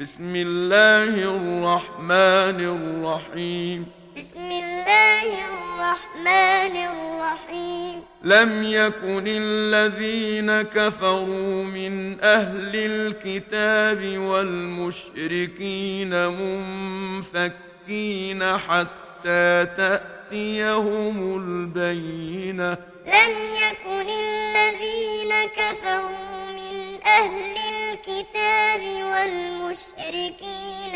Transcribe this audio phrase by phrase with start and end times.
[0.00, 3.86] بسم الله الرحمن الرحيم.
[4.18, 8.02] بسم الله الرحمن الرحيم.
[8.24, 16.12] لم يكن الذين كفروا من أهل الكتاب والمشركين
[17.30, 17.78] منفكين
[18.58, 22.78] حتى تأتيهم البينة.
[23.06, 23.32] لم
[23.62, 26.76] يكن الذين كفروا من
[27.06, 28.43] أهل الكتاب
[28.84, 30.94] والمشركين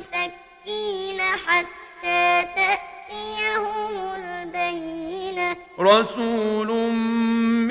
[0.00, 5.56] منفكين حتى تأتيهم البينة.
[5.80, 6.68] رسول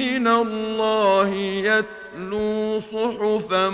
[0.02, 3.70] من الله يتلو صحفا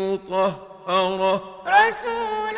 [0.00, 1.34] مطهرة.
[1.66, 2.56] رسول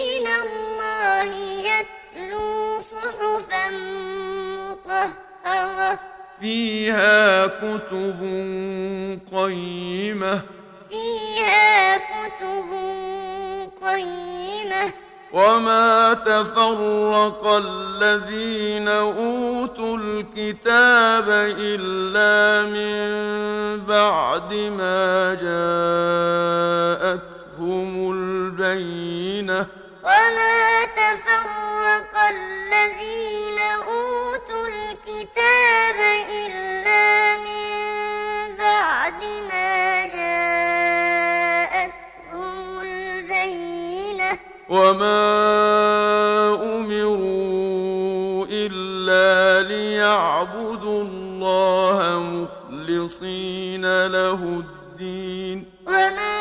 [0.00, 1.28] من الله
[1.70, 3.64] يتلو صحفا
[4.58, 5.98] مطهرة.
[6.40, 8.20] فيها كتب
[9.32, 10.42] قيمة.
[12.40, 12.70] كتب
[13.82, 14.92] قيمة.
[15.32, 23.04] وما تفرق الذين أوتوا الكتاب إلا من
[23.86, 26.43] بعد ما جاءتهم
[44.68, 45.24] وما
[46.76, 56.36] أمروا إلا ليعبدوا الله مخلصين له الدين وما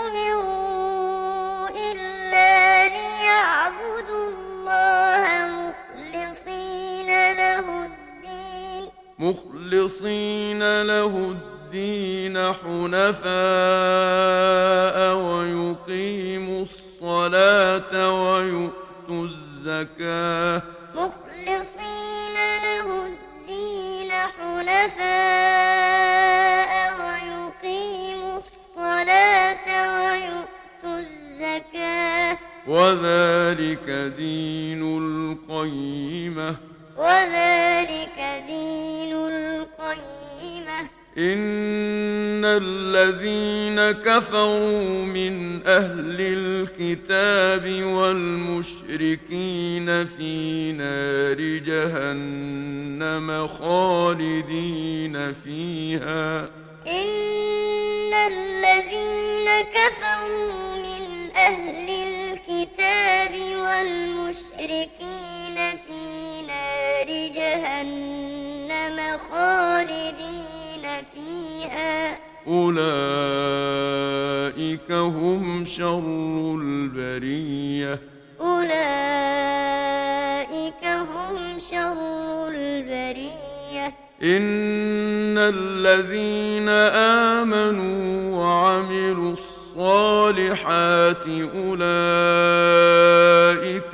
[0.00, 11.61] أمروا إلا ليعبدوا الله مخلصين له الدين مخلصين له الدين
[12.36, 13.32] حنفاء
[15.16, 17.92] ويقيموا الصلاة
[18.24, 20.62] ويؤتوا الزكاة.
[20.94, 25.12] مخلصين له الدين حنفاء
[27.00, 29.66] ويقيموا الصلاة
[29.96, 32.38] ويؤتوا الزكاة.
[32.66, 36.56] وذلك دين القيمة.
[36.96, 38.91] وذلك دين
[41.18, 49.46] إن الذين كفروا من أهل الكتاب والمشركين
[50.04, 56.48] في نار جهنم خالدين فيها.
[56.86, 60.71] إن الذين كفروا
[71.14, 72.18] فيها.
[72.46, 72.82] أولئك
[74.92, 78.00] هم شر البرية.
[78.40, 78.82] أولئك
[80.84, 83.94] هم شر البرية.
[84.22, 86.68] إن الذين
[87.48, 91.86] آمنوا وعملوا الصالحات أولئك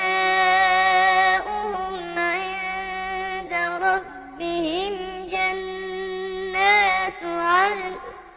[2.18, 3.52] عند
[3.82, 4.94] ربهم
[5.28, 7.94] جنات عدن.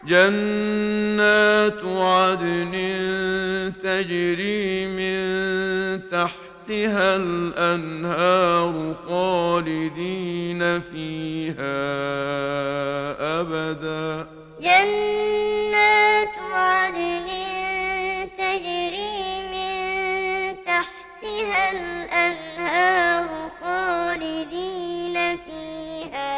[0.07, 2.73] جنات عدن
[3.83, 5.46] تجري من
[6.11, 11.77] تحتها الأنهار خالدين فيها
[13.39, 14.27] أبدا.
[14.61, 17.27] جنات عدن
[18.37, 19.17] تجري
[19.53, 23.27] من تحتها الأنهار
[23.61, 26.33] خالدين فيها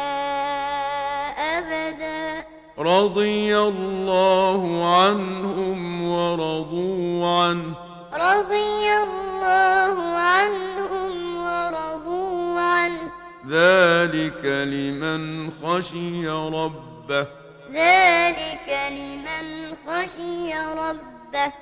[1.58, 2.44] أبدا.
[2.78, 4.60] رضي الله
[4.96, 7.74] عنهم ورضوا عنه.
[8.12, 9.29] رضي الله
[13.50, 17.26] ذلك لمن خشي ربه.
[17.72, 21.52] ذلك لمن خشي ربه.